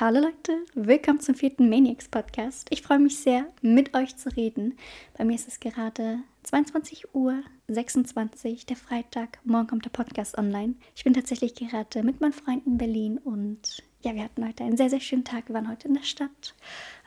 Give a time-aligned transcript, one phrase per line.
[0.00, 2.68] Hallo Leute, willkommen zum vierten Maniacs Podcast.
[2.70, 4.78] Ich freue mich sehr, mit euch zu reden.
[5.16, 9.40] Bei mir ist es gerade 22 Uhr 26, der Freitag.
[9.42, 10.74] Morgen kommt der Podcast online.
[10.94, 14.76] Ich bin tatsächlich gerade mit meinen Freunden in Berlin und ja, wir hatten heute einen
[14.76, 15.48] sehr, sehr schönen Tag.
[15.48, 16.54] Wir waren heute in der Stadt,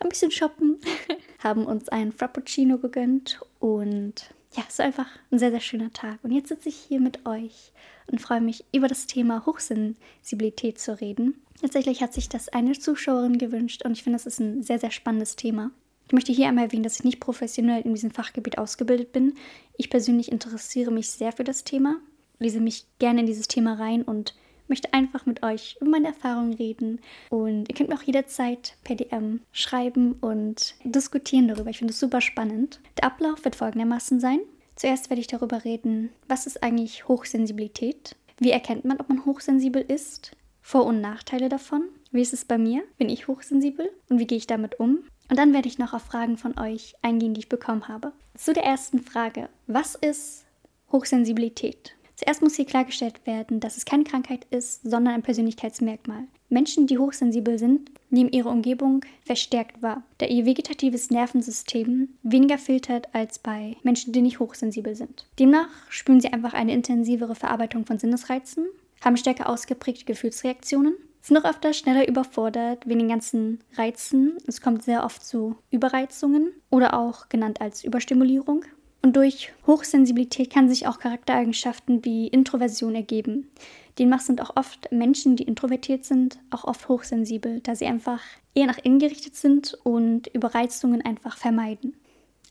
[0.01, 0.77] ein bisschen shoppen,
[1.41, 6.19] haben uns einen Frappuccino gegönnt und ja, es war einfach ein sehr, sehr schöner Tag.
[6.23, 7.71] Und jetzt sitze ich hier mit euch
[8.07, 11.41] und freue mich, über das Thema Hochsensibilität zu reden.
[11.61, 14.91] Tatsächlich hat sich das eine Zuschauerin gewünscht und ich finde, das ist ein sehr, sehr
[14.91, 15.71] spannendes Thema.
[16.07, 19.35] Ich möchte hier einmal erwähnen, dass ich nicht professionell in diesem Fachgebiet ausgebildet bin.
[19.77, 21.97] Ich persönlich interessiere mich sehr für das Thema,
[22.39, 24.35] lese mich gerne in dieses Thema rein und
[24.71, 26.99] möchte einfach mit euch über meine Erfahrungen reden.
[27.29, 31.69] Und ihr könnt mir auch jederzeit per DM schreiben und diskutieren darüber.
[31.69, 32.79] Ich finde es super spannend.
[32.97, 34.39] Der Ablauf wird folgendermaßen sein.
[34.75, 38.15] Zuerst werde ich darüber reden, was ist eigentlich Hochsensibilität?
[38.39, 40.31] Wie erkennt man, ob man hochsensibel ist?
[40.61, 41.83] Vor- und Nachteile davon.
[42.11, 42.83] Wie ist es bei mir?
[42.97, 43.91] Bin ich hochsensibel?
[44.09, 44.99] Und wie gehe ich damit um?
[45.29, 48.13] Und dann werde ich noch auf Fragen von euch eingehen, die ich bekommen habe.
[48.35, 49.49] Zu der ersten Frage.
[49.67, 50.45] Was ist
[50.91, 51.95] Hochsensibilität?
[52.23, 56.25] Zuerst muss hier klargestellt werden, dass es keine Krankheit ist, sondern ein Persönlichkeitsmerkmal.
[56.49, 63.07] Menschen, die hochsensibel sind, nehmen ihre Umgebung verstärkt wahr, da ihr vegetatives Nervensystem weniger filtert
[63.15, 65.25] als bei Menschen, die nicht hochsensibel sind.
[65.39, 68.67] Demnach spüren sie einfach eine intensivere Verarbeitung von Sinnesreizen,
[69.03, 74.37] haben stärker ausgeprägte Gefühlsreaktionen, sind auch öfter schneller überfordert wegen den ganzen Reizen.
[74.45, 78.65] Es kommt sehr oft zu Überreizungen oder auch genannt als Überstimulierung.
[79.01, 83.49] Und durch Hochsensibilität kann sich auch Charaktereigenschaften wie Introversion ergeben.
[83.97, 88.21] Demnach sind auch oft Menschen, die introvertiert sind, auch oft hochsensibel, da sie einfach
[88.53, 91.95] eher nach innen gerichtet sind und Überreizungen einfach vermeiden.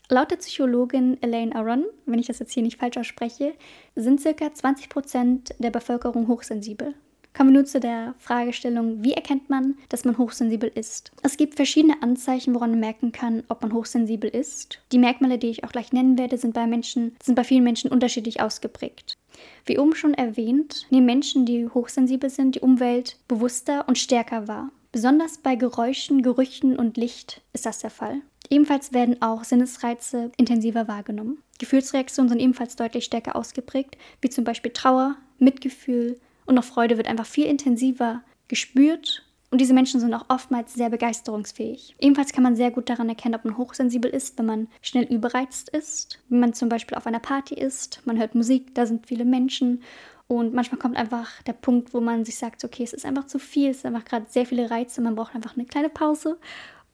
[0.09, 3.55] Laut der Psychologin Elaine Aron, wenn ich das jetzt hier nicht falsch ausspreche,
[3.95, 4.31] sind ca.
[4.31, 6.95] 20% der Bevölkerung hochsensibel.
[7.33, 11.13] Kommen wir nun zu der Fragestellung, wie erkennt man, dass man hochsensibel ist?
[11.23, 14.81] Es gibt verschiedene Anzeichen, woran man merken kann, ob man hochsensibel ist.
[14.93, 17.91] Die Merkmale, die ich auch gleich nennen werde, sind bei Menschen, sind bei vielen Menschen
[17.91, 19.17] unterschiedlich ausgeprägt.
[19.65, 24.71] Wie oben schon erwähnt, nehmen Menschen, die hochsensibel sind, die Umwelt bewusster und stärker wahr.
[24.93, 28.23] Besonders bei Geräuschen, Gerüchen und Licht ist das der Fall.
[28.49, 31.39] Ebenfalls werden auch Sinnesreize intensiver wahrgenommen.
[31.61, 36.19] Gefühlsreaktionen sind ebenfalls deutlich stärker ausgeprägt, wie zum Beispiel Trauer, Mitgefühl,
[36.51, 39.25] und auch Freude wird einfach viel intensiver gespürt.
[39.53, 41.95] Und diese Menschen sind auch oftmals sehr begeisterungsfähig.
[41.99, 45.69] Ebenfalls kann man sehr gut daran erkennen, ob man hochsensibel ist, wenn man schnell überreizt
[45.71, 46.19] ist.
[46.29, 49.83] Wenn man zum Beispiel auf einer Party ist, man hört Musik, da sind viele Menschen
[50.27, 53.39] und manchmal kommt einfach der Punkt, wo man sich sagt, okay, es ist einfach zu
[53.41, 56.39] viel, es sind einfach gerade sehr viele Reize, man braucht einfach eine kleine Pause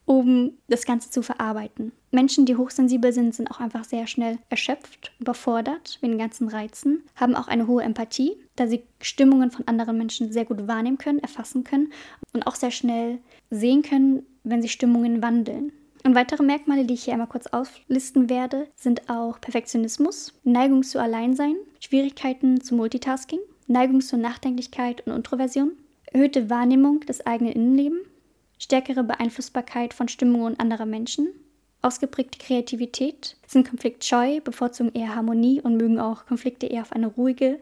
[0.06, 1.92] um das Ganze zu verarbeiten.
[2.12, 7.02] Menschen, die hochsensibel sind, sind auch einfach sehr schnell erschöpft, überfordert mit den ganzen Reizen,
[7.16, 11.18] haben auch eine hohe Empathie, da sie Stimmungen von anderen Menschen sehr gut wahrnehmen können,
[11.18, 11.92] erfassen können
[12.32, 13.18] und auch sehr schnell
[13.50, 15.72] sehen können, wenn sie Stimmungen wandeln.
[16.04, 21.00] Und weitere Merkmale, die ich hier einmal kurz auflisten werde, sind auch Perfektionismus, Neigung zu
[21.00, 25.72] Alleinsein, Schwierigkeiten zu Multitasking, Neigung zur Nachdenklichkeit und Introversion,
[26.12, 28.06] erhöhte Wahrnehmung des eigenen Innenlebens,
[28.58, 31.28] stärkere Beeinflussbarkeit von Stimmungen anderer Menschen,
[31.82, 37.60] ausgeprägte Kreativität, sind konfliktscheu, bevorzugen eher Harmonie und mögen auch Konflikte eher auf eine ruhige,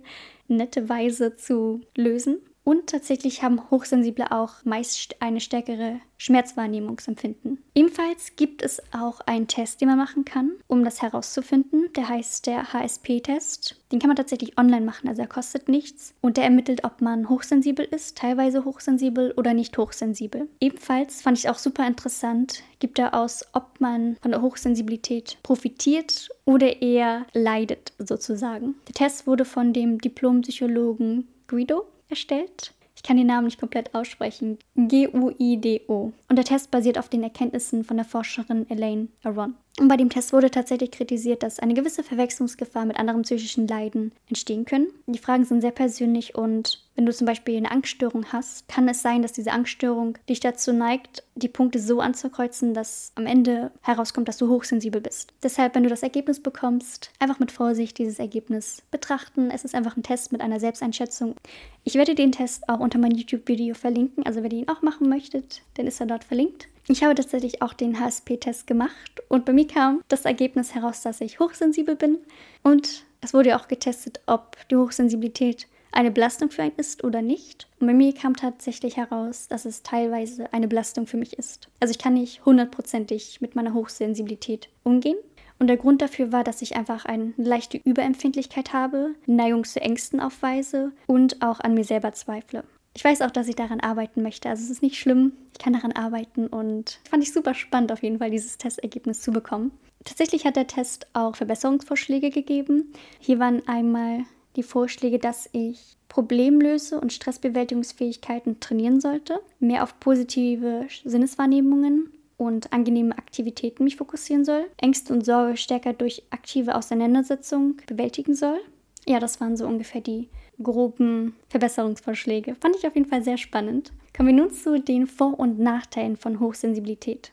[0.49, 2.39] nette Weise zu lösen.
[2.65, 7.63] Und tatsächlich haben Hochsensible auch meist eine stärkere Schmerzwahrnehmungsempfinden.
[7.75, 11.93] Ebenfalls gibt es auch einen Test, den man machen kann, um das herauszufinden.
[11.95, 13.77] Der heißt der HSP-Test.
[13.93, 16.15] Den kann man tatsächlich online machen, also er kostet nichts.
[16.23, 20.49] Und der ermittelt, ob man hochsensibel ist, teilweise hochsensibel oder nicht hochsensibel.
[20.59, 26.31] Ebenfalls fand ich auch super interessant, gibt er aus, ob man von der Hochsensibilität profitiert
[26.47, 28.75] oder eher leidet, sozusagen.
[28.89, 32.75] Der Test wurde von dem Diplompsychologen Guido erstellt.
[32.97, 34.59] Ich kann den Namen nicht komplett aussprechen.
[34.77, 36.13] G-U-I-D-O.
[36.29, 39.55] Und der Test basiert auf den Erkenntnissen von der Forscherin Elaine Aron.
[39.81, 44.13] Und bei dem Test wurde tatsächlich kritisiert, dass eine gewisse Verwechslungsgefahr mit anderen psychischen Leiden
[44.29, 44.87] entstehen können.
[45.07, 49.03] Die Fragen sind sehr persönlich und wenn du zum Beispiel eine Angststörung hast, kann es
[49.03, 54.29] sein, dass diese Angststörung dich dazu neigt, die Punkte so anzukreuzen, dass am Ende herauskommt,
[54.29, 55.33] dass du hochsensibel bist.
[55.43, 59.51] Deshalb, wenn du das Ergebnis bekommst, einfach mit Vorsicht dieses Ergebnis betrachten.
[59.51, 61.35] Es ist einfach ein Test mit einer Selbsteinschätzung.
[61.83, 65.09] Ich werde den Test auch unter mein YouTube-Video verlinken, also wenn ihr ihn auch machen
[65.09, 66.69] möchtet, dann ist er dort verlinkt.
[66.87, 71.23] Ich habe tatsächlich auch den HSP-Test gemacht und bei mir kam das Ergebnis heraus, dass
[71.23, 72.19] ich hochsensibel bin.
[72.63, 77.69] Und es wurde auch getestet, ob die Hochsensibilität eine Belastung für einen ist oder nicht.
[77.81, 81.69] Und bei mir kam tatsächlich heraus, dass es teilweise eine Belastung für mich ist.
[81.81, 85.17] Also ich kann nicht hundertprozentig mit meiner Hochsensibilität umgehen.
[85.59, 90.21] Und der Grund dafür war, dass ich einfach eine leichte Überempfindlichkeit habe, Neigung zu Ängsten
[90.21, 92.65] aufweise und auch an mir selber zweifle.
[92.95, 94.49] Ich weiß auch, dass ich daran arbeiten möchte.
[94.49, 98.03] Also es ist nicht schlimm, ich kann daran arbeiten und fand ich super spannend auf
[98.03, 99.73] jeden Fall, dieses Testergebnis zu bekommen.
[100.05, 102.93] Tatsächlich hat der Test auch Verbesserungsvorschläge gegeben.
[103.19, 104.25] Hier waren einmal
[104.57, 113.17] die Vorschläge, dass ich Problemlöse und Stressbewältigungsfähigkeiten trainieren sollte, mehr auf positive Sinneswahrnehmungen und angenehme
[113.19, 118.61] Aktivitäten mich fokussieren soll, Ängste und Sorge stärker durch aktive Auseinandersetzung bewältigen soll.
[119.07, 120.29] Ja, das waren so ungefähr die
[120.63, 122.55] groben Verbesserungsvorschläge.
[122.55, 123.93] Fand ich auf jeden Fall sehr spannend.
[124.17, 127.33] Kommen wir nun zu den Vor- und Nachteilen von Hochsensibilität.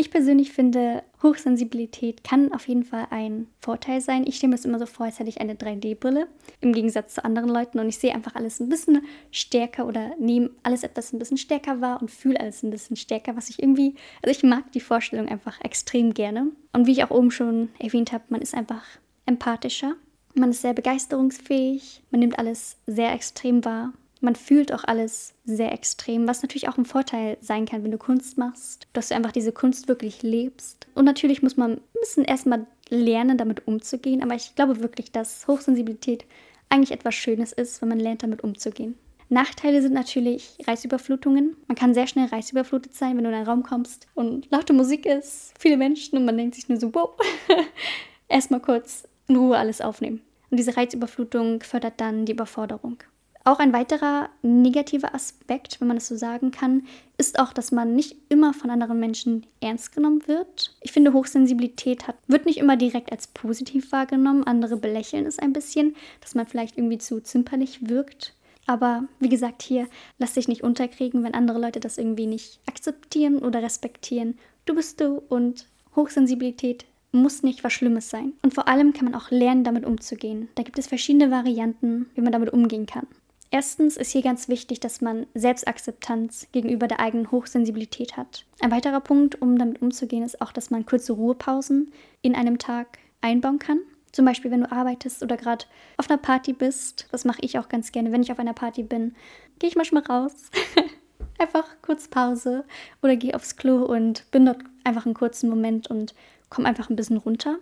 [0.00, 4.24] Ich persönlich finde, Hochsensibilität kann auf jeden Fall ein Vorteil sein.
[4.28, 6.28] Ich stelle mir es immer so vor, als hätte ich eine 3D-Brille
[6.60, 10.50] im Gegensatz zu anderen Leuten und ich sehe einfach alles ein bisschen stärker oder nehme
[10.62, 13.96] alles etwas ein bisschen stärker wahr und fühle alles ein bisschen stärker, was ich irgendwie,
[14.22, 16.52] also ich mag die Vorstellung einfach extrem gerne.
[16.72, 18.84] Und wie ich auch oben schon erwähnt habe, man ist einfach
[19.26, 19.96] empathischer,
[20.34, 25.72] man ist sehr begeisterungsfähig, man nimmt alles sehr extrem wahr man fühlt auch alles sehr
[25.72, 29.32] extrem, was natürlich auch ein Vorteil sein kann, wenn du Kunst machst, dass du einfach
[29.32, 30.86] diese Kunst wirklich lebst.
[30.94, 35.46] Und natürlich muss man ein bisschen erstmal lernen, damit umzugehen, aber ich glaube wirklich, dass
[35.46, 36.24] Hochsensibilität
[36.68, 38.96] eigentlich etwas Schönes ist, wenn man lernt, damit umzugehen.
[39.30, 41.56] Nachteile sind natürlich Reizüberflutungen.
[41.66, 45.04] Man kann sehr schnell reizüberflutet sein, wenn du in einen Raum kommst und laute Musik
[45.04, 47.10] ist, viele Menschen und man denkt sich nur so, wow,
[48.28, 50.22] erstmal kurz in Ruhe alles aufnehmen.
[50.50, 52.98] Und diese Reizüberflutung fördert dann die Überforderung.
[53.44, 56.86] Auch ein weiterer negativer Aspekt, wenn man es so sagen kann,
[57.16, 60.76] ist auch, dass man nicht immer von anderen Menschen ernst genommen wird.
[60.82, 64.44] Ich finde, Hochsensibilität hat, wird nicht immer direkt als positiv wahrgenommen.
[64.44, 68.34] Andere belächeln es ein bisschen, dass man vielleicht irgendwie zu zimperlich wirkt.
[68.66, 69.88] Aber wie gesagt, hier
[70.18, 74.38] lass dich nicht unterkriegen, wenn andere Leute das irgendwie nicht akzeptieren oder respektieren.
[74.66, 75.66] Du bist du und
[75.96, 78.32] Hochsensibilität muss nicht was Schlimmes sein.
[78.42, 80.48] Und vor allem kann man auch lernen, damit umzugehen.
[80.54, 83.06] Da gibt es verschiedene Varianten, wie man damit umgehen kann.
[83.50, 88.44] Erstens ist hier ganz wichtig, dass man Selbstakzeptanz gegenüber der eigenen Hochsensibilität hat.
[88.60, 91.90] Ein weiterer Punkt, um damit umzugehen, ist auch, dass man kurze Ruhepausen
[92.20, 93.80] in einem Tag einbauen kann.
[94.12, 95.64] Zum Beispiel, wenn du arbeitest oder gerade
[95.96, 97.08] auf einer Party bist.
[97.10, 98.12] Das mache ich auch ganz gerne.
[98.12, 99.14] Wenn ich auf einer Party bin,
[99.58, 100.50] gehe ich manchmal raus.
[101.38, 102.64] einfach kurz Pause
[103.02, 106.14] oder gehe aufs Klo und bin dort einfach einen kurzen Moment und
[106.50, 107.58] komme einfach ein bisschen runter.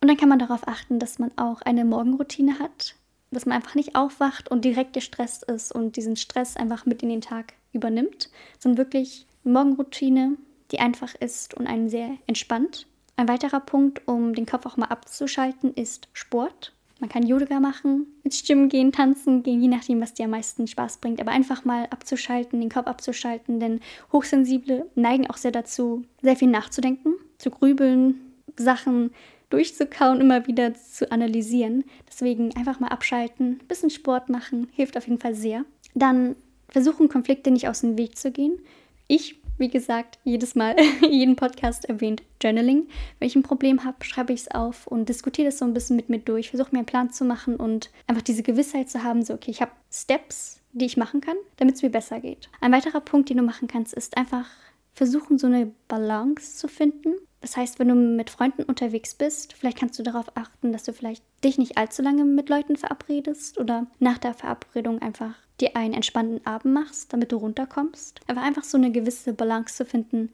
[0.00, 2.94] Und dann kann man darauf achten, dass man auch eine Morgenroutine hat,
[3.30, 7.08] dass man einfach nicht aufwacht und direkt gestresst ist und diesen Stress einfach mit in
[7.08, 10.36] den Tag übernimmt, sondern wirklich eine Morgenroutine,
[10.70, 12.86] die einfach ist und einen sehr entspannt.
[13.16, 16.72] Ein weiterer Punkt, um den Kopf auch mal abzuschalten, ist Sport.
[17.00, 20.66] Man kann Yoga machen, ins Gym gehen, tanzen gehen, je nachdem, was dir am meisten
[20.66, 21.20] Spaß bringt.
[21.20, 23.80] Aber einfach mal abzuschalten, den Kopf abzuschalten, denn
[24.12, 28.23] Hochsensible neigen auch sehr dazu, sehr viel nachzudenken, zu grübeln,
[28.56, 29.10] Sachen
[29.50, 31.84] durchzukauen, immer wieder zu analysieren.
[32.08, 35.64] Deswegen einfach mal abschalten, ein bisschen Sport machen, hilft auf jeden Fall sehr.
[35.94, 36.36] Dann
[36.68, 38.58] versuchen, Konflikte nicht aus dem Weg zu gehen.
[39.06, 40.74] Ich, wie gesagt, jedes Mal,
[41.08, 42.88] jeden Podcast erwähnt Journaling.
[43.18, 45.96] Wenn ich ein Problem habe, schreibe ich es auf und diskutiere das so ein bisschen
[45.96, 49.22] mit mir durch, versuche mir einen Plan zu machen und einfach diese Gewissheit zu haben,
[49.22, 52.48] so, okay, ich habe Steps, die ich machen kann, damit es mir besser geht.
[52.60, 54.46] Ein weiterer Punkt, den du machen kannst, ist einfach
[54.94, 57.14] versuchen, so eine Balance zu finden
[57.44, 60.94] das heißt, wenn du mit Freunden unterwegs bist, vielleicht kannst du darauf achten, dass du
[60.94, 65.92] vielleicht dich nicht allzu lange mit Leuten verabredest oder nach der Verabredung einfach dir einen
[65.92, 68.20] entspannten Abend machst, damit du runterkommst.
[68.28, 70.32] Aber einfach so eine gewisse Balance zu finden,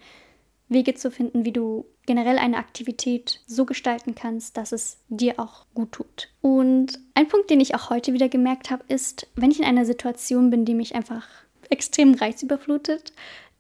[0.69, 5.67] Wege zu finden, wie du generell eine Aktivität so gestalten kannst, dass es dir auch
[5.75, 6.29] gut tut.
[6.43, 9.85] Und ein Punkt, den ich auch heute wieder gemerkt habe, ist, wenn ich in einer
[9.85, 11.27] Situation bin, die mich einfach
[11.71, 13.13] extrem reizüberflutet,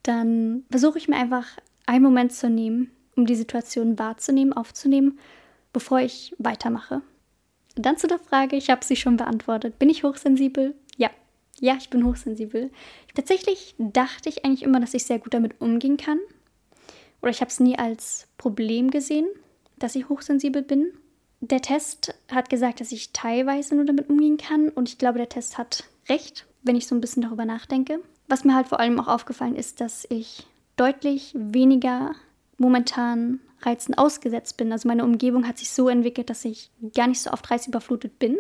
[0.05, 1.49] dann versuche ich mir einfach
[1.87, 5.19] einen Moment zu nehmen, um die Situation wahrzunehmen, aufzunehmen,
[5.73, 7.03] bevor ich weitermache.
[7.77, 9.79] dann zu der Frage, ich habe sie schon beantwortet.
[9.79, 10.75] Bin ich hochsensibel?
[10.97, 11.11] Ja.
[11.61, 12.71] Ja, ich bin hochsensibel.
[13.15, 16.19] Tatsächlich dachte ich eigentlich immer, dass ich sehr gut damit umgehen kann.
[17.23, 19.27] Oder ich habe es nie als Problem gesehen,
[19.79, 20.93] dass ich hochsensibel bin.
[21.41, 24.69] Der Test hat gesagt, dass ich teilweise nur damit umgehen kann.
[24.71, 28.00] Und ich glaube, der Test hat recht, wenn ich so ein bisschen darüber nachdenke.
[28.29, 30.47] Was mir halt vor allem auch aufgefallen ist, dass ich
[30.77, 32.15] deutlich weniger
[32.61, 34.73] momentan Reizen ausgesetzt bin.
[34.73, 38.38] Also meine Umgebung hat sich so entwickelt, dass ich gar nicht so oft reizüberflutet bin.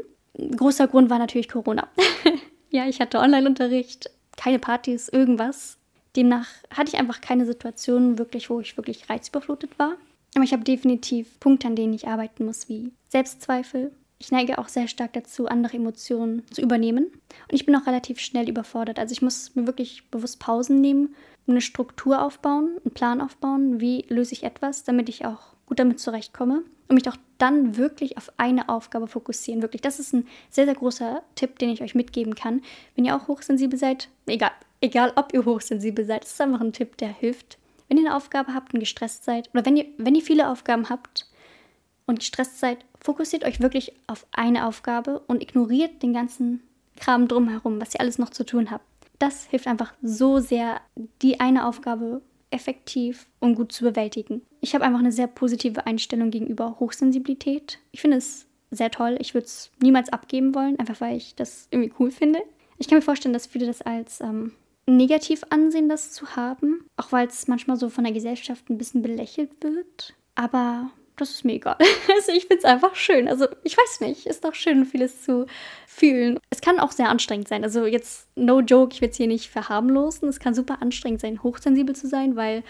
[0.56, 1.88] Großer Grund war natürlich Corona.
[2.70, 5.78] ja, ich hatte Online-Unterricht, keine Partys, irgendwas.
[6.16, 9.94] Demnach hatte ich einfach keine Situation wirklich, wo ich wirklich reizüberflutet war.
[10.34, 13.92] Aber ich habe definitiv Punkte, an denen ich arbeiten muss, wie Selbstzweifel.
[14.18, 17.06] Ich neige auch sehr stark dazu, andere Emotionen zu übernehmen.
[17.06, 18.98] Und ich bin auch relativ schnell überfordert.
[18.98, 21.14] Also ich muss mir wirklich bewusst Pausen nehmen
[21.50, 26.00] eine Struktur aufbauen, einen Plan aufbauen, wie löse ich etwas, damit ich auch gut damit
[26.00, 29.62] zurechtkomme und mich auch dann wirklich auf eine Aufgabe fokussieren.
[29.62, 32.62] Wirklich, das ist ein sehr, sehr großer Tipp, den ich euch mitgeben kann.
[32.94, 36.96] Wenn ihr auch hochsensibel seid, egal, egal ob ihr hochsensibel seid, ist einfach ein Tipp,
[36.96, 37.58] der hilft.
[37.88, 40.88] Wenn ihr eine Aufgabe habt und gestresst seid, oder wenn ihr, wenn ihr viele Aufgaben
[40.88, 41.26] habt
[42.06, 46.62] und gestresst seid, fokussiert euch wirklich auf eine Aufgabe und ignoriert den ganzen
[46.96, 48.84] Kram drumherum, was ihr alles noch zu tun habt.
[49.20, 50.80] Das hilft einfach so sehr,
[51.22, 54.42] die eine Aufgabe effektiv und gut zu bewältigen.
[54.60, 57.78] Ich habe einfach eine sehr positive Einstellung gegenüber Hochsensibilität.
[57.92, 59.16] Ich finde es sehr toll.
[59.20, 62.40] Ich würde es niemals abgeben wollen, einfach weil ich das irgendwie cool finde.
[62.78, 64.52] Ich kann mir vorstellen, dass viele das als ähm,
[64.86, 69.02] negativ ansehen, das zu haben, auch weil es manchmal so von der Gesellschaft ein bisschen
[69.02, 70.14] belächelt wird.
[70.34, 71.76] Aber das ist mir egal.
[72.14, 73.28] Also ich finde es einfach schön.
[73.28, 75.46] Also ich weiß nicht, ist doch schön, vieles zu
[75.86, 76.38] fühlen.
[76.50, 77.64] Es kann auch sehr anstrengend sein.
[77.64, 80.28] Also jetzt, no joke, ich will es hier nicht verharmlosen.
[80.28, 82.62] Es kann super anstrengend sein, hochsensibel zu sein, weil,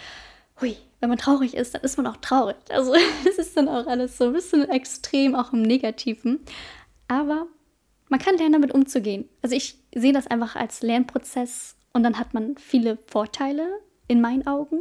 [0.60, 2.56] hui, wenn man traurig ist, dann ist man auch traurig.
[2.68, 2.94] Also
[3.28, 6.40] es ist dann auch alles so ein bisschen extrem, auch im Negativen.
[7.08, 7.46] Aber
[8.08, 9.28] man kann lernen, damit umzugehen.
[9.42, 13.66] Also ich sehe das einfach als Lernprozess und dann hat man viele Vorteile
[14.08, 14.80] in meinen Augen.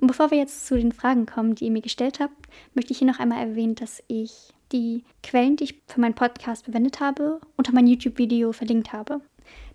[0.00, 2.98] Und bevor wir jetzt zu den Fragen kommen, die ihr mir gestellt habt, möchte ich
[2.98, 7.40] hier noch einmal erwähnen, dass ich die Quellen, die ich für meinen Podcast verwendet habe,
[7.56, 9.20] unter mein YouTube-Video verlinkt habe.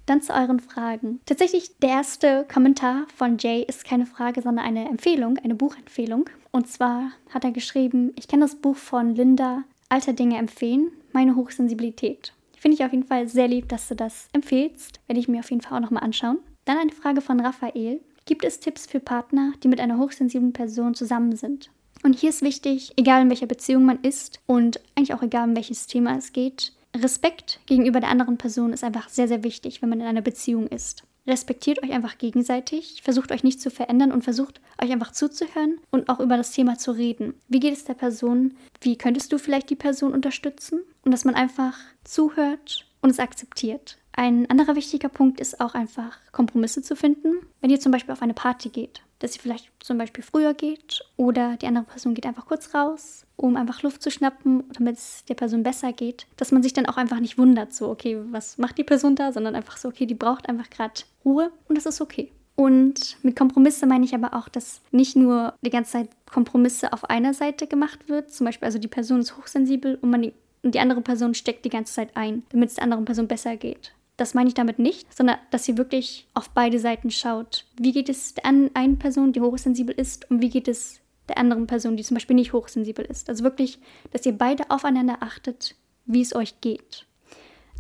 [0.06, 1.22] Dann zu euren Fragen.
[1.26, 6.30] Tatsächlich, der erste Kommentar von Jay ist keine Frage, sondern eine Empfehlung, eine Buchempfehlung.
[6.52, 11.36] Und zwar hat er geschrieben, ich kann das Buch von Linda Alter Dinge empfehlen, meine
[11.36, 12.34] Hochsensibilität.
[12.58, 15.00] Finde ich auf jeden Fall sehr lieb, dass du das empfehlst.
[15.08, 16.40] Werde ich mir auf jeden Fall auch nochmal anschauen.
[16.66, 18.02] Dann eine Frage von Raphael.
[18.26, 21.72] Gibt es Tipps für Partner, die mit einer hochsensiblen Person zusammen sind?
[22.04, 25.56] Und hier ist wichtig, egal in welcher Beziehung man ist und eigentlich auch egal um
[25.56, 29.90] welches Thema es geht, Respekt gegenüber der anderen Person ist einfach sehr, sehr wichtig, wenn
[29.90, 31.04] man in einer Beziehung ist.
[31.28, 36.10] Respektiert euch einfach gegenseitig, versucht euch nicht zu verändern und versucht euch einfach zuzuhören und
[36.10, 37.36] auch über das Thema zu reden.
[37.48, 38.56] Wie geht es der Person?
[38.82, 40.82] Wie könntest du vielleicht die Person unterstützen?
[41.06, 43.98] Und dass man einfach zuhört und es akzeptiert.
[44.14, 47.36] Ein anderer wichtiger Punkt ist auch einfach Kompromisse zu finden.
[47.62, 51.04] Wenn ihr zum Beispiel auf eine Party geht, dass ihr vielleicht zum Beispiel früher geht
[51.16, 55.24] oder die andere Person geht einfach kurz raus, um einfach Luft zu schnappen, damit es
[55.26, 58.58] der Person besser geht, dass man sich dann auch einfach nicht wundert, so, okay, was
[58.58, 61.86] macht die Person da, sondern einfach so, okay, die braucht einfach gerade Ruhe und das
[61.86, 62.32] ist okay.
[62.56, 67.10] Und mit Kompromisse meine ich aber auch, dass nicht nur die ganze Zeit Kompromisse auf
[67.10, 70.76] einer Seite gemacht wird, zum Beispiel also die Person ist hochsensibel und man die, und
[70.76, 73.94] die andere Person steckt die ganze Zeit ein, damit es der anderen Person besser geht.
[74.22, 77.66] Das meine ich damit nicht, sondern dass sie wirklich auf beide Seiten schaut.
[77.80, 81.66] Wie geht es der einen Person, die hochsensibel ist, und wie geht es der anderen
[81.66, 83.30] Person, die zum Beispiel nicht hochsensibel ist.
[83.30, 83.80] Also wirklich,
[84.12, 85.74] dass ihr beide aufeinander achtet,
[86.06, 87.08] wie es euch geht.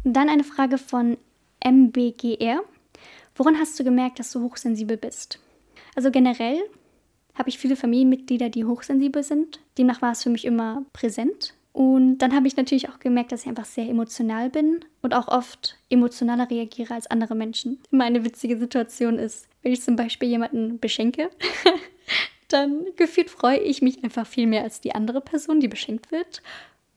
[0.04, 1.16] Dann eine Frage von
[1.64, 2.62] MBGR.
[3.36, 5.38] Woran hast du gemerkt, dass du hochsensibel bist?
[5.96, 6.60] Also generell
[7.36, 9.60] habe ich viele Familienmitglieder, die hochsensibel sind.
[9.78, 11.54] Demnach war es für mich immer präsent.
[11.74, 15.30] Und dann habe ich natürlich auch gemerkt, dass ich einfach sehr emotional bin und auch
[15.30, 17.80] oft emotionaler reagiere als andere Menschen.
[17.92, 21.30] Immer eine witzige Situation ist, wenn ich zum Beispiel jemanden beschenke,
[22.50, 26.42] dann gefühlt freue ich mich einfach viel mehr als die andere Person, die beschenkt wird.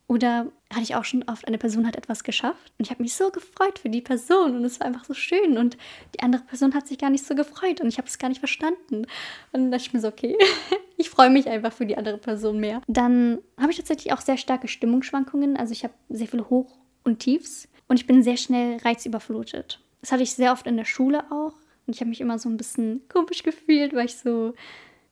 [0.06, 3.14] Oder hatte ich auch schon oft, eine Person hat etwas geschafft und ich habe mich
[3.14, 5.78] so gefreut für die Person und es war einfach so schön und
[6.14, 8.40] die andere Person hat sich gar nicht so gefreut und ich habe es gar nicht
[8.40, 8.96] verstanden.
[8.96, 9.06] Und
[9.52, 10.36] dann dachte ich mir so, okay,
[10.98, 12.82] ich freue mich einfach für die andere Person mehr.
[12.86, 17.20] Dann habe ich tatsächlich auch sehr starke Stimmungsschwankungen, also ich habe sehr viele Hoch- und
[17.20, 19.80] Tiefs und ich bin sehr schnell reizüberflutet.
[20.02, 21.54] Das hatte ich sehr oft in der Schule auch
[21.86, 24.52] und ich habe mich immer so ein bisschen komisch gefühlt, weil ich so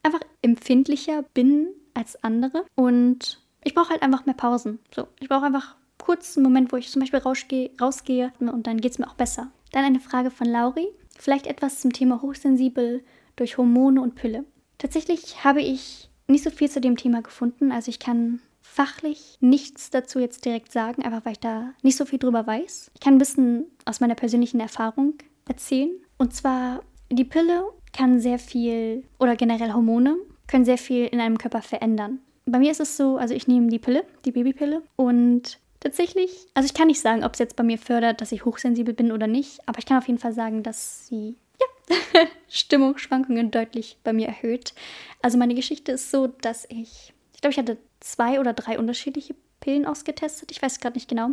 [0.02, 4.78] einfach empfindlicher bin als andere und ich brauche halt einfach mehr Pausen.
[4.94, 8.80] So, ich brauche einfach kurz einen Moment, wo ich zum Beispiel rausgehe, rausgehe und dann
[8.80, 9.50] geht es mir auch besser.
[9.72, 10.88] Dann eine Frage von Lauri.
[11.18, 13.04] Vielleicht etwas zum Thema hochsensibel
[13.36, 14.44] durch Hormone und Pille.
[14.78, 17.70] Tatsächlich habe ich nicht so viel zu dem Thema gefunden.
[17.70, 22.04] Also ich kann fachlich nichts dazu jetzt direkt sagen, einfach weil ich da nicht so
[22.04, 22.90] viel drüber weiß.
[22.94, 25.14] Ich kann ein bisschen aus meiner persönlichen Erfahrung
[25.46, 25.90] erzählen.
[26.18, 30.16] Und zwar, die Pille kann sehr viel, oder generell Hormone,
[30.46, 32.20] können sehr viel in einem Körper verändern
[32.52, 34.82] bei mir ist es so, also ich nehme die Pille, die Babypille.
[34.96, 38.44] Und tatsächlich, also ich kann nicht sagen, ob es jetzt bei mir fördert, dass ich
[38.44, 43.50] hochsensibel bin oder nicht, aber ich kann auf jeden Fall sagen, dass sie ja, Stimmungsschwankungen
[43.50, 44.74] deutlich bei mir erhöht.
[45.22, 49.34] Also meine Geschichte ist so, dass ich, ich glaube, ich hatte zwei oder drei unterschiedliche
[49.60, 51.30] Pillen ausgetestet, ich weiß gerade nicht genau.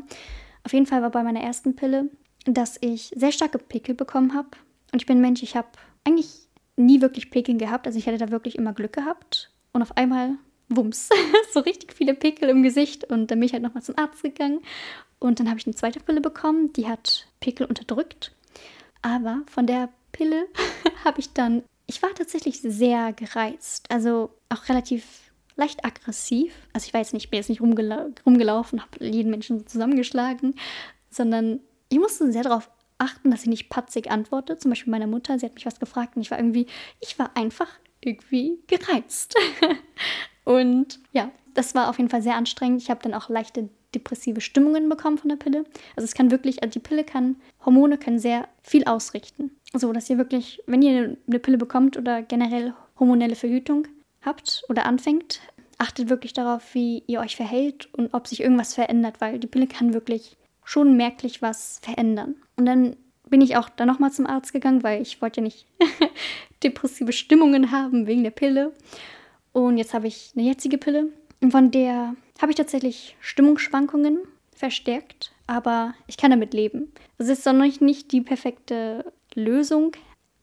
[0.63, 2.09] Auf jeden Fall war bei meiner ersten Pille,
[2.45, 4.49] dass ich sehr starke Pickel bekommen habe
[4.91, 5.67] und ich bin Mensch, ich habe
[6.05, 9.51] eigentlich nie wirklich Pickel gehabt, also ich hätte da wirklich immer Glück gehabt.
[9.71, 10.37] Und auf einmal
[10.69, 11.09] Wumms,
[11.53, 14.61] so richtig viele Pickel im Gesicht und dann bin ich halt nochmal zum Arzt gegangen
[15.19, 18.33] und dann habe ich eine zweite Pille bekommen, die hat Pickel unterdrückt.
[19.01, 20.47] Aber von der Pille
[21.03, 26.53] habe ich dann, ich war tatsächlich sehr gereizt, also auch relativ leicht aggressiv.
[26.73, 30.55] Also ich weiß nicht, ich bin jetzt nicht rumgela rumgelaufen, habe jeden Menschen zusammengeschlagen,
[31.09, 31.59] sondern
[31.89, 34.57] ich musste sehr darauf achten, dass ich nicht patzig antworte.
[34.57, 36.67] Zum Beispiel meiner Mutter, sie hat mich was gefragt und ich war irgendwie,
[36.99, 37.67] ich war einfach
[38.01, 39.35] irgendwie gereizt.
[40.45, 42.81] und ja, das war auf jeden Fall sehr anstrengend.
[42.81, 45.65] Ich habe dann auch leichte depressive Stimmungen bekommen von der Pille.
[45.95, 49.51] Also es kann wirklich, also die Pille kann, Hormone können sehr viel ausrichten.
[49.73, 53.87] So, dass ihr wirklich, wenn ihr eine Pille bekommt oder generell hormonelle Verhütung
[54.21, 55.41] habt oder anfängt,
[55.77, 59.67] achtet wirklich darauf, wie ihr euch verhält und ob sich irgendwas verändert, weil die Pille
[59.67, 62.35] kann wirklich schon merklich was verändern.
[62.57, 62.95] Und dann
[63.29, 65.65] bin ich auch dann nochmal zum Arzt gegangen, weil ich wollte ja nicht
[66.63, 68.73] depressive Stimmungen haben wegen der Pille.
[69.51, 71.09] Und jetzt habe ich eine jetzige Pille.
[71.41, 74.19] Und von der habe ich tatsächlich Stimmungsschwankungen
[74.53, 76.91] verstärkt, aber ich kann damit leben.
[77.17, 79.93] Das ist doch noch nicht die perfekte Lösung.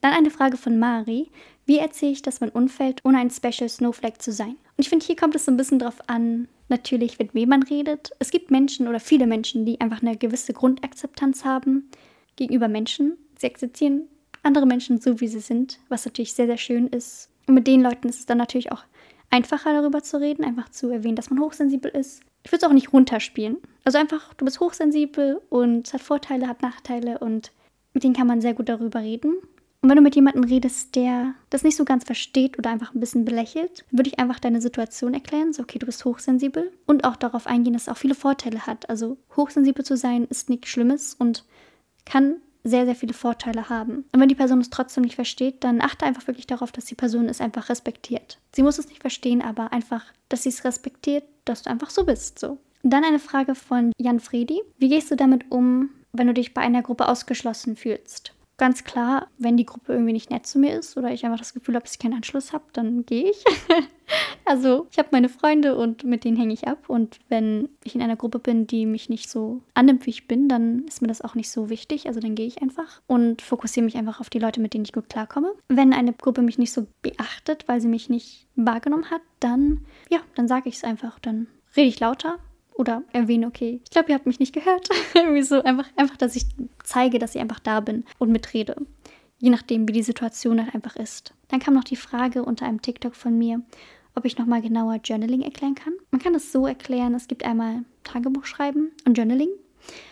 [0.01, 1.29] Dann eine Frage von Mari.
[1.65, 4.55] Wie erzähle ich, dass man unfällt, ohne ein Special Snowflake zu sein?
[4.77, 7.63] Und ich finde, hier kommt es so ein bisschen drauf an, natürlich, mit wem man
[7.63, 8.11] redet.
[8.19, 11.89] Es gibt Menschen oder viele Menschen, die einfach eine gewisse Grundakzeptanz haben
[12.35, 13.17] gegenüber Menschen.
[13.37, 14.07] Sie akzeptieren
[14.47, 17.29] andere Menschen so, wie sie sind, was natürlich sehr, sehr schön ist.
[17.47, 18.83] Und mit den Leuten ist es dann natürlich auch
[19.29, 22.21] einfacher darüber zu reden, einfach zu erwähnen, dass man hochsensibel ist.
[22.43, 23.57] Ich würde es auch nicht runterspielen.
[23.83, 27.51] Also einfach, du bist hochsensibel und es hat Vorteile, hat Nachteile und
[27.93, 29.35] mit denen kann man sehr gut darüber reden.
[29.81, 32.99] Und wenn du mit jemandem redest, der das nicht so ganz versteht oder einfach ein
[32.99, 35.53] bisschen belächelt, würde ich einfach deine Situation erklären.
[35.53, 38.89] So, okay, du bist hochsensibel und auch darauf eingehen, dass es auch viele Vorteile hat.
[38.89, 41.45] Also hochsensibel zu sein ist nichts Schlimmes und
[42.05, 44.05] kann sehr, sehr viele Vorteile haben.
[44.11, 46.95] Und wenn die Person es trotzdem nicht versteht, dann achte einfach wirklich darauf, dass die
[46.95, 48.39] Person es einfach respektiert.
[48.53, 52.05] Sie muss es nicht verstehen, aber einfach, dass sie es respektiert, dass du einfach so
[52.05, 52.39] bist.
[52.39, 52.57] So.
[52.83, 54.61] Dann eine Frage von Jan Fredi.
[54.77, 58.33] Wie gehst du damit um, wenn du dich bei einer Gruppe ausgeschlossen fühlst?
[58.57, 61.53] Ganz klar, wenn die Gruppe irgendwie nicht nett zu mir ist oder ich einfach das
[61.53, 63.43] Gefühl habe, dass ich keinen Anschluss habe, dann gehe ich.
[64.45, 66.89] also ich habe meine Freunde und mit denen hänge ich ab.
[66.89, 70.49] Und wenn ich in einer Gruppe bin, die mich nicht so annimmt, wie ich bin,
[70.49, 72.07] dann ist mir das auch nicht so wichtig.
[72.07, 74.93] Also dann gehe ich einfach und fokussiere mich einfach auf die Leute, mit denen ich
[74.93, 75.53] gut klarkomme.
[75.67, 80.19] Wenn eine Gruppe mich nicht so beachtet, weil sie mich nicht wahrgenommen hat, dann, ja,
[80.35, 81.19] dann sage ich es einfach.
[81.19, 82.39] Dann rede ich lauter
[82.77, 84.87] oder erwähne, okay, ich glaube, ihr habt mich nicht gehört.
[85.15, 86.45] Irgendwie so einfach, einfach, dass ich
[86.87, 88.75] zeige, dass ich einfach da bin und mitrede.
[89.39, 91.33] Je nachdem, wie die Situation halt einfach ist.
[91.49, 93.61] Dann kam noch die Frage unter einem TikTok von mir,
[94.15, 95.93] ob ich nochmal genauer Journaling erklären kann.
[96.09, 99.49] Man kann es so erklären, es gibt einmal Tagebuch schreiben und Journaling.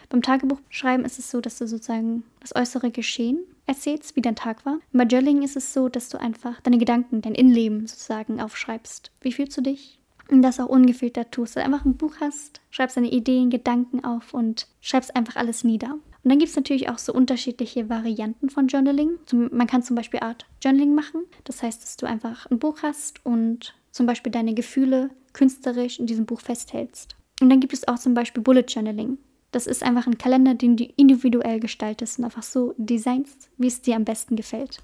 [0.10, 4.66] Beim Tagebuchschreiben ist es so, dass du sozusagen das äußere Geschehen erzählst, wie dein Tag
[4.66, 4.78] war.
[4.94, 9.12] Bei Journaling ist es so, dass du einfach deine Gedanken, dein Innenleben sozusagen aufschreibst.
[9.22, 10.00] Wie fühlst du dich?
[10.30, 11.56] und das auch ungefiltert tust.
[11.56, 15.98] Du einfach ein Buch hast, schreibst deine Ideen, Gedanken auf und schreibst einfach alles nieder.
[16.26, 19.20] Und dann gibt es natürlich auch so unterschiedliche Varianten von Journaling.
[19.32, 21.22] Man kann zum Beispiel Art Journaling machen.
[21.44, 26.08] Das heißt, dass du einfach ein Buch hast und zum Beispiel deine Gefühle künstlerisch in
[26.08, 27.16] diesem Buch festhältst.
[27.42, 29.20] Und dann gibt es auch zum Beispiel Bullet Journaling.
[29.52, 33.84] Das ist einfach ein Kalender, den du individuell gestaltest und einfach so designst, wie es
[33.84, 34.80] dir am besten gefällt.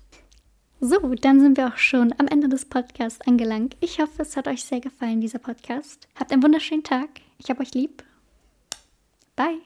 [0.79, 3.77] So, dann sind wir auch schon am Ende des Podcasts angelangt.
[3.79, 6.07] Ich hoffe, es hat euch sehr gefallen, dieser Podcast.
[6.19, 7.09] Habt einen wunderschönen Tag.
[7.39, 8.03] Ich habe euch lieb.
[9.35, 9.57] Bye.